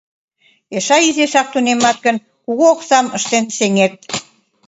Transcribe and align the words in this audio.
Эше 0.77 0.97
изишак 1.07 1.47
тунемат 1.53 1.97
гын, 2.05 2.15
кугу 2.45 2.63
оксам 2.73 3.05
ыштен 3.17 3.45
сеҥет. 3.57 3.93